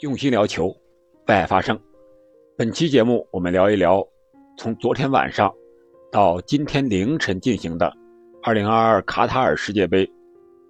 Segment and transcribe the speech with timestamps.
[0.00, 0.68] 用心聊球，
[1.26, 1.76] 为爱发声。
[2.56, 4.00] 本期节目我们聊一聊
[4.56, 5.52] 从昨天晚上
[6.12, 7.92] 到今天凌晨进行的
[8.44, 10.08] 2022卡塔尔世界杯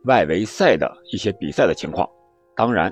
[0.04, 2.08] 外围赛的一些比赛的情况。
[2.56, 2.90] 当然，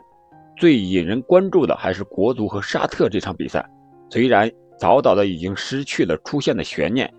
[0.59, 3.67] 最引人关注的还是国足和沙特这场比赛。
[4.11, 7.11] 虽然早早的已经失去了出线的悬念，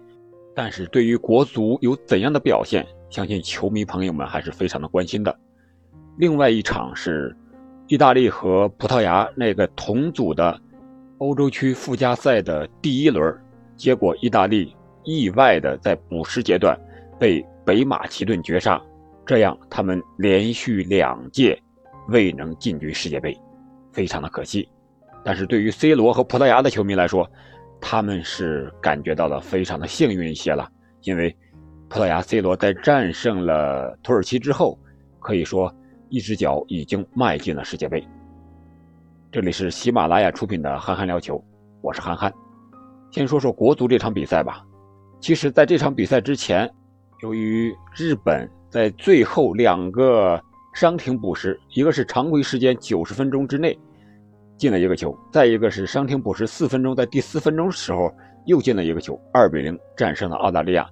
[0.54, 5.36] 但是对于国足有怎样的表现，相信球迷朋友们还是非常的关心的。
[6.20, 7.36] 另外一场是
[7.88, 10.60] 意大利和葡萄牙那个同组的
[11.20, 13.34] 欧洲区附加赛的第一轮，
[13.76, 16.78] 结果意大利意外的在补时阶段
[17.20, 18.82] 被北马其顿绝杀，
[19.26, 21.58] 这样他们连续两届。
[22.10, 23.38] 未能进军世界杯，
[23.92, 24.66] 非常的可惜。
[25.26, 27.30] 但是对于 C 罗和葡萄牙的球迷来说，
[27.82, 30.70] 他们是感觉到了非常的幸运一些了。
[31.02, 31.36] 因为
[31.90, 34.80] 葡萄牙 C 罗在战胜了土耳其之后，
[35.20, 35.70] 可以说
[36.10, 38.06] 一只脚已经迈进了世界杯。
[39.32, 41.36] 这里是喜马拉雅出品的《憨憨聊球》，
[41.82, 42.34] 我是憨憨。
[43.12, 44.64] 先说说国足这场比赛吧。
[45.20, 46.70] 其实，在这场比赛之前，
[47.22, 50.42] 由于日本在最后两个。
[50.74, 53.76] 伤停补时，一个是常规时间九十分钟之内
[54.58, 58.14] 进了一个球，再一个是伤停补时四分钟，在第四分钟时候
[58.46, 60.88] 又进了一个球，二比零战胜了澳大利亚。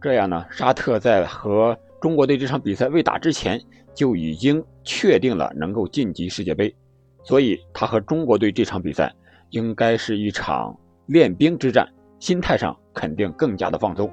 [0.00, 3.60] 这样呢，沙特在和中国队这场比赛未打之前
[3.94, 6.74] 就已经确定了能够晋级世界杯，
[7.22, 9.14] 所以他和中国队这场比赛
[9.50, 14.10] 应该是一场练兵之战，心态上肯定更加的放松。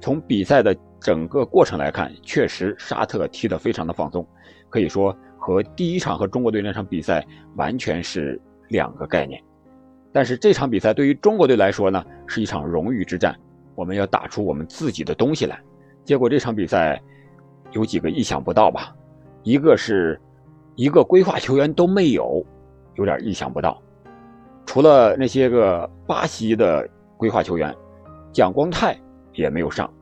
[0.00, 4.26] 从比赛的整个过程来看，确实沙特踢得非常的放松。
[4.68, 7.24] 可以说和第一场和中国队那场比赛
[7.56, 9.40] 完全是两个概念，
[10.12, 13.38] 但是这场比赛对于中国队来说呢，是一场荣誉之战，
[13.74, 15.60] 我们要打出我们自己的东西来。
[16.04, 17.00] 结果这场比赛
[17.72, 18.94] 有几个意想不到吧，
[19.42, 20.20] 一个是
[20.76, 22.44] 一个规划球员都没有，
[22.94, 23.80] 有点意想不到。
[24.66, 27.74] 除了那些个巴西的规划球员，
[28.32, 28.98] 蒋光太
[29.34, 29.92] 也没有上，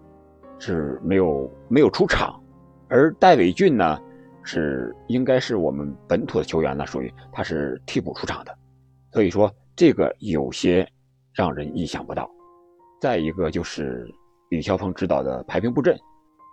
[0.59, 2.39] 是没有没有出场，
[2.89, 3.99] 而戴伟俊呢？
[4.43, 8.57] 是应该是我们本土的球员呢，属于他是替补出场的，
[9.13, 10.89] 所以说这个有些
[11.35, 12.29] 让人意想不到。
[13.03, 14.11] 再一个就是
[14.49, 15.95] 李霄鹏指导的排兵布阵，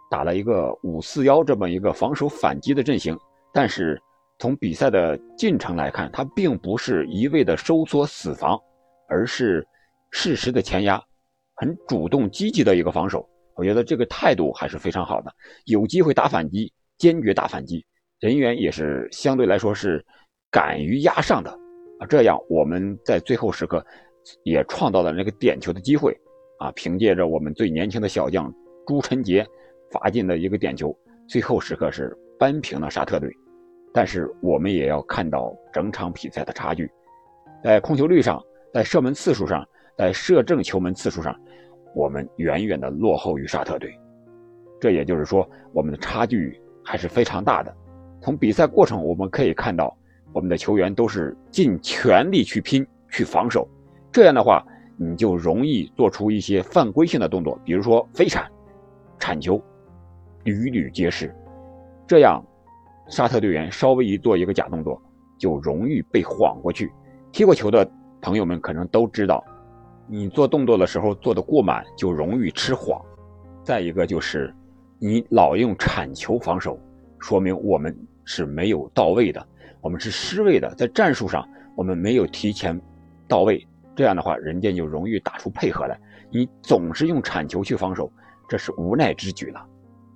[0.10, 3.18] 打了一个五四幺这么一个防守反击的阵型，
[3.54, 4.02] 但是
[4.40, 8.60] 从比赛的进程来看，他并不是一味的收缩死防，
[9.08, 9.66] 而是
[10.12, 11.02] 适时的前压，
[11.56, 13.28] 很主动积极的一个防守。
[13.56, 15.34] 我觉得这个态度还是非常好的，
[15.66, 16.72] 有机会打反击。
[16.98, 17.86] 坚决打反击，
[18.20, 20.04] 人员也是相对来说是
[20.50, 21.52] 敢于压上的
[22.00, 23.86] 啊，这样我们在最后时刻
[24.42, 26.12] 也创造了那个点球的机会
[26.58, 28.52] 啊，凭借着我们最年轻的小将
[28.88, 29.46] 朱晨杰
[29.92, 33.32] 罚进的一个点球，最后时刻是扳平了沙特队。
[33.94, 36.90] 但是我们也要看到整场比赛的差距，
[37.64, 38.42] 在控球率上，
[38.74, 39.68] 在射门次数上，
[39.98, 41.36] 在射正球门次数上，
[41.96, 43.92] 我们远远的落后于沙特队。
[44.80, 46.62] 这也就是说，我们的差距。
[46.90, 47.76] 还是非常大的。
[48.22, 49.94] 从比赛过程我们可以看到，
[50.32, 53.68] 我们的球员都是尽全力去拼、去防守。
[54.10, 54.66] 这样的话，
[54.96, 58.50] 你就容易做出一些犯规性的动作，比如说飞铲、
[59.20, 59.62] 铲球，
[60.48, 61.36] 屡屡皆是。
[62.08, 62.42] 这样，
[63.10, 65.02] 沙特队员稍微一做一个假动作，
[65.38, 66.90] 就容易被晃过去。
[67.34, 67.90] 踢过球的
[68.22, 69.44] 朋友们可能都知道，
[70.08, 73.02] 你做动作的时候做的过满，就容易吃晃。
[73.64, 74.54] 再一个就是。
[75.00, 76.80] 你老用铲球防守，
[77.20, 79.48] 说明我们是没有到位的，
[79.80, 82.82] 我们是失位的，在战术上我们没有提前
[83.28, 83.64] 到位，
[83.96, 85.96] 这样的话，人家就容易打出配合来。
[86.32, 88.12] 你总是用铲球去防守，
[88.50, 89.64] 这是无奈之举了。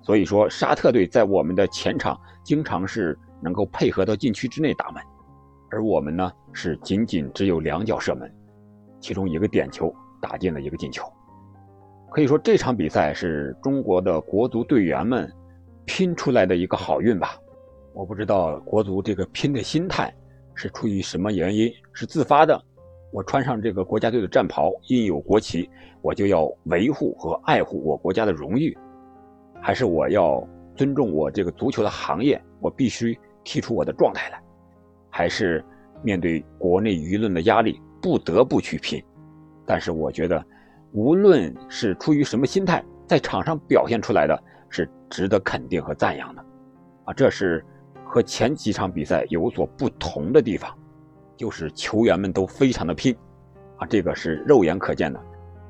[0.01, 5.01] 所以说，沙特队在我们的前场经常是能够配合到禁区之内打门，
[5.69, 8.31] 而我们呢是仅仅只有两脚射门，
[8.99, 11.03] 其中一个点球打进了一个进球。
[12.11, 15.31] 可以说这场比赛是中国的国足队员们
[15.85, 17.37] 拼出来的一个好运吧。
[17.93, 20.13] 我不知道国足这个拼的心态
[20.55, 22.61] 是出于什么原因，是自发的。
[23.13, 25.69] 我穿上这个国家队的战袍，印有国旗，
[26.01, 28.77] 我就要维护和爱护我国家的荣誉，
[29.61, 34.41] 还是我要尊重我这个足球的行业，我必须踢出我的状态来，
[35.09, 35.63] 还是
[36.03, 39.03] 面对国内舆论的压力不得不去拼？
[39.65, 40.43] 但是我觉得。
[40.93, 44.37] 无论是出于什么心态，在场上表现出来的
[44.69, 46.45] 是值得肯定和赞扬的，
[47.05, 47.63] 啊，这是
[48.03, 50.69] 和前几场比赛有所不同的地方，
[51.37, 53.15] 就是球员们都非常的拼，
[53.77, 55.19] 啊，这个是肉眼可见的，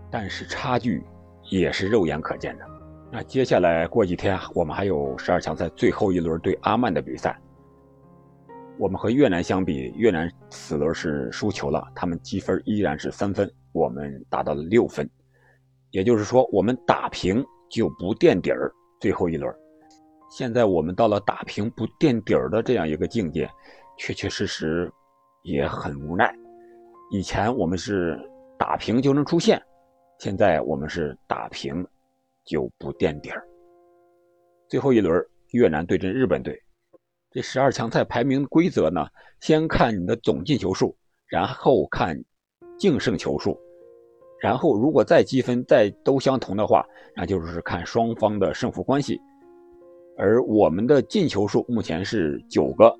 [0.09, 1.03] 但是差距
[1.51, 2.65] 也是肉眼可见的。
[3.13, 7.37] 那接下来过几天，我们还有十二强赛最后一轮对阿曼的比赛，
[8.79, 15.09] 我们和越南相比，越南此轮是输球了，他们积分依然是三分，我们达到了六分，
[15.89, 18.71] 也就是说，我们打平就不垫底儿。
[19.01, 19.53] 最后一轮，
[20.29, 23.49] 现在我们到了打平不垫底儿的这样一个境界，
[23.97, 24.89] 确确实实
[25.41, 26.33] 也很无奈。
[27.11, 28.17] 以前我们是
[28.57, 29.61] 打平就能出线，
[30.19, 31.85] 现在我们是打平
[32.51, 33.41] 就不垫底儿。
[34.67, 36.61] 最后一轮，越南对阵日本队。
[37.31, 39.07] 这十二强赛排名规则呢，
[39.39, 40.93] 先看你的总进球数，
[41.27, 42.21] 然后看
[42.77, 43.57] 净胜球数，
[44.41, 49.17] 然后如果再积分再都相同的话，那就是看双方的胜负关系。
[50.17, 52.93] 而我们的进球数目前是九个，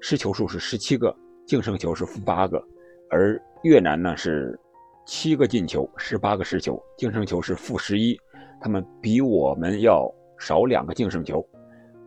[0.00, 1.16] 失球数是十七个，
[1.46, 2.60] 净胜球是负八个。
[3.08, 4.58] 而越南呢是
[5.06, 8.18] 七个进球，十八个失球，净胜球是负十一，
[8.60, 11.46] 他们比我们要少两个净胜球。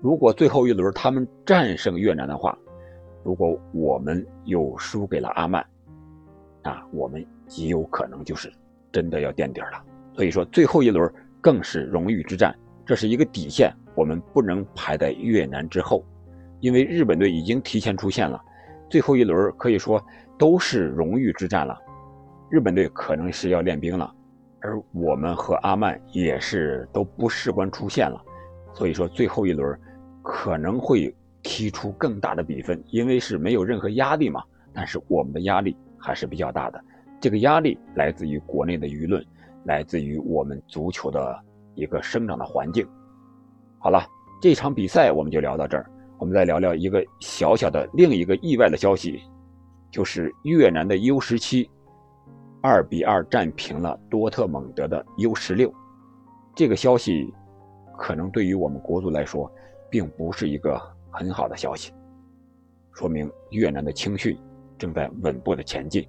[0.01, 2.57] 如果最后一轮他们战胜越南的话，
[3.24, 5.66] 如果我们又输给了阿曼，
[6.63, 8.51] 那我们极有可能就是
[8.92, 9.84] 真的要垫底了。
[10.13, 11.12] 所以说，最后一轮
[11.42, 16.04] 更是荣誉之战，这是一个底线，我们不能排在越南之后，
[16.60, 18.42] 因为日本队已经提前出线了。
[18.90, 20.04] 最后一轮可以说
[20.38, 21.78] 都是荣誉之战了，
[22.50, 24.13] 日本队可能是要练兵了，
[24.62, 28.22] 而我们和阿曼也是都不事关出线了，
[28.74, 29.80] 所以说最后一轮。
[30.22, 34.44] 可能会踢出更大的比分，因为是没有任何压力嘛。
[34.74, 36.80] 但是我们的压力还是比较大的，
[37.20, 39.26] 这个压力来自于国内的舆论，
[39.64, 41.40] 来自于我们足球的
[41.74, 42.86] 一个生长的环境。
[43.80, 44.06] 好了，
[44.42, 45.90] 这场比赛我们就聊到这儿。
[46.20, 49.24] 我们再聊聊一个小小的另一个意外的消息，
[49.90, 51.68] 就是越南的 U 十七
[52.62, 55.74] 二比二战平了多特蒙德的 U 十六。
[56.56, 57.34] 这个消息
[57.98, 59.52] 可能对于我们国足来说。
[59.92, 60.80] 并不是一个
[61.10, 61.92] 很好的消息，
[62.94, 64.38] 说明越南的青训
[64.78, 66.08] 正在稳步的前进。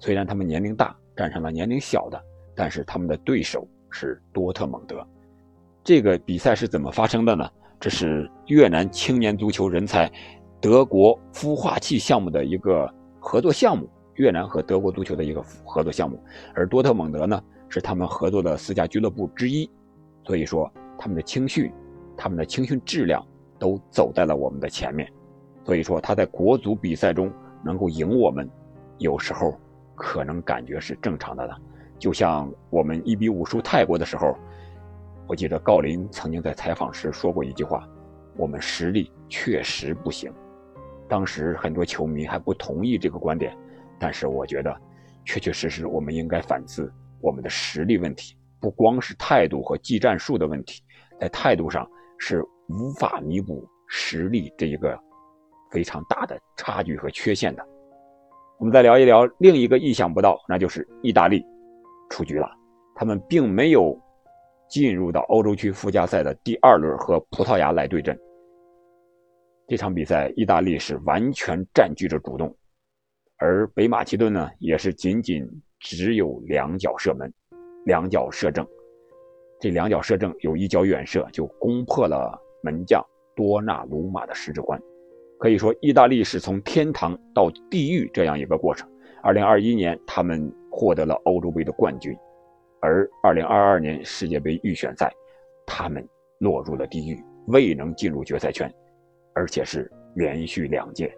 [0.00, 2.20] 虽然他们年龄大，战胜了年龄小的，
[2.56, 5.06] 但是他们的对手是多特蒙德。
[5.84, 7.48] 这个比赛是怎么发生的呢？
[7.78, 10.10] 这是越南青年足球人才
[10.60, 13.88] 德国孵化器项目的一个合作项目，
[14.20, 16.22] 越南和德国足球的一个合作项目。
[16.54, 19.68] 而多特蒙德呢，是他们合作的四家俱乐部之一。
[20.24, 21.72] 所以说，他们的青训。
[22.22, 23.26] 他们的青训质量
[23.58, 25.10] 都走在了我们的前面，
[25.64, 27.32] 所以说他在国足比赛中
[27.64, 28.46] 能够赢我们，
[28.98, 29.58] 有时候
[29.94, 31.56] 可能感觉是正常的了。
[31.98, 34.36] 就像我们一比五输泰国的时候，
[35.26, 37.88] 我记得郜林曾经在采访时说过一句话
[38.36, 40.30] ：“我们实力确实不行。”
[41.08, 43.56] 当时很多球迷还不同意这个观点，
[44.00, 44.74] 但是我觉得，
[45.24, 50.82] 确确实实我们应该反思我们的实力问题，不光是态度和技战术的问题，
[51.20, 51.88] 在态度上。
[52.22, 54.94] 是无法弥补实力这一个
[55.70, 57.66] 非常大的差距和缺陷的。
[58.58, 61.42] 我们再聊一聊另一个意想不到，那就是意大利
[62.10, 62.46] 出局了。
[62.94, 63.98] 他们并没有
[64.68, 68.14] 进入到欧洲区附加赛的第二轮和葡萄牙来对阵。
[69.66, 72.54] 这场比赛，意大利是完全占据着主动，
[73.40, 75.48] 而北马其顿呢，也是仅仅
[75.78, 77.32] 只有两脚射门，
[77.86, 78.66] 两脚射正。
[79.58, 83.02] 这两脚射正，有一脚远射就攻破了门将
[83.34, 84.78] 多纳鲁马的十指关。
[85.38, 88.86] 可以说，意大利是从天堂到地狱这样一个过程。
[89.22, 92.14] 二零二一年，他们获得了欧洲杯的冠军，
[92.82, 95.10] 而二零二二年世界杯预选赛，
[95.66, 96.06] 他们
[96.40, 98.70] 落入了地狱，未能进入决赛圈，
[99.34, 101.10] 而且是连续两届。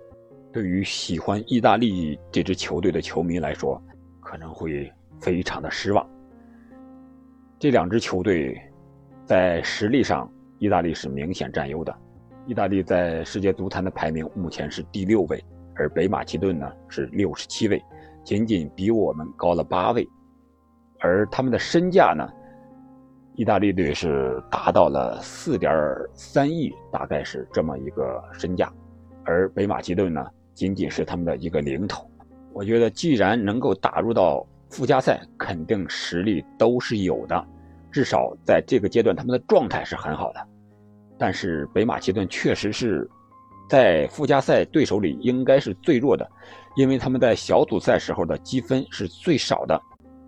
[0.52, 3.82] 对于喜欢意大利这支球队的球迷来说，
[4.21, 6.06] 可能会非常的失望。
[7.59, 8.61] 这两支球队
[9.25, 11.94] 在实力上，意大利是明显占优的。
[12.47, 15.42] 意大利在世界足坛的排名目前是第六位，
[15.75, 17.82] 而北马其顿呢是六十七位，
[18.23, 20.06] 仅仅比我们高了八位。
[21.00, 22.28] 而他们的身价呢，
[23.37, 25.73] 意大利队是达到了四点
[26.12, 28.71] 三亿，大概是这么一个身价，
[29.25, 30.23] 而北马其顿呢
[30.54, 32.09] 仅仅是他们的一个零头。
[32.52, 37.44] 我觉得，既然能够打入到附加赛肯定实力都是有的，
[37.90, 40.49] 至少在这个阶段他们的状态是很好的。
[41.18, 43.09] 但是北马其顿确实是
[43.68, 46.28] 在附加赛对手里应该是最弱的，
[46.76, 49.80] 因为他们在小组赛时候的积分是最少的，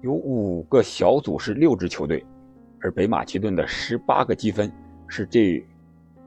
[0.02, 2.24] 有五个小组是六支球队，
[2.80, 4.72] 而北马其顿的十八个积分
[5.08, 5.62] 是这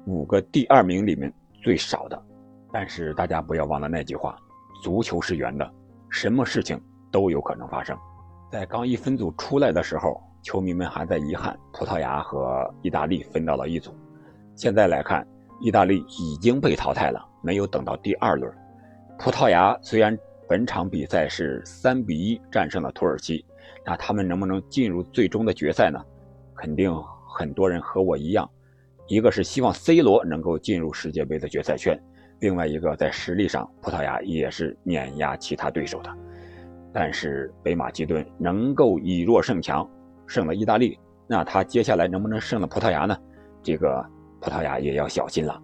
[0.05, 1.31] 五个第二名里面
[1.63, 2.23] 最少的。
[2.71, 4.37] 但是大家不要忘了那句话：
[4.83, 5.69] 足球是圆的，
[6.09, 6.79] 什么事情？
[7.11, 7.97] 都有可能发生。
[8.51, 13.95] 在刚一分组出来的时候，球迷们还在遗憾葡萄牙和意大利分到了一组。
[14.55, 15.25] 现在来看，
[15.61, 18.53] 意大利已经被淘汰了，没有等到第二轮。
[19.17, 23.43] 葡萄牙虽然本场比赛是三比一战胜了土耳其，
[23.85, 25.99] 那他们能不能进入最终的决赛呢？
[26.55, 26.93] 肯定
[27.27, 28.49] 很多人和我一样，
[29.07, 31.99] 一个是希望 C 罗能够进入世界杯的决赛圈，
[32.39, 36.09] 另外一个在实力上葡萄牙也是碾压其他对手的。
[36.93, 39.87] 但是北马其顿能够以弱胜强，
[40.25, 43.17] 胜了意大利，那他接下来能不能胜了葡萄牙呢？
[43.61, 44.03] 这个
[44.39, 45.61] 葡萄牙也要小心了，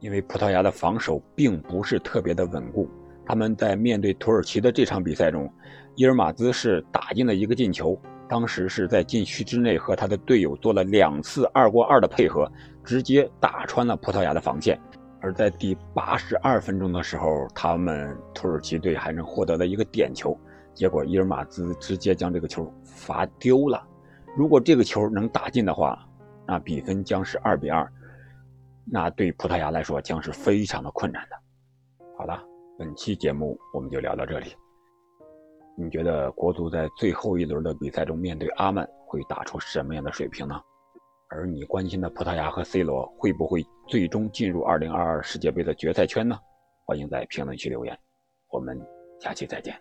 [0.00, 2.88] 因为葡萄牙的防守并不是特别的稳固。
[3.24, 5.50] 他们在面对土耳其的这场比赛中，
[5.94, 7.98] 伊尔马兹是打进了一个进球。
[8.26, 12.50] 当时是在禁区之内和他的队友做了两次二过二的配合，
[12.82, 14.80] 直接打穿了葡萄牙的防线。
[15.24, 20.38] 而在第八十二分钟的时候，他们土耳其队还能获得了一个点球，
[20.74, 23.82] 结果伊尔马兹直接将这个球罚丢了。
[24.36, 26.06] 如果这个球能打进的话，
[26.46, 27.90] 那比分将是二比二，
[28.84, 31.36] 那对葡萄牙来说将是非常的困难的。
[32.18, 32.44] 好了，
[32.78, 34.54] 本期节目我们就聊到这里。
[35.74, 40.60] 你觉得国足在最后一轮的比赛中面对阿曼会打出什么样的水平呢？
[41.34, 46.38] 而你关心的葡萄牙和 C 罗会不会最终进入2022世界杯的决赛圈呢？
[46.84, 47.98] 欢迎在评论区留言，
[48.50, 48.80] 我们
[49.20, 49.74] 下期再见。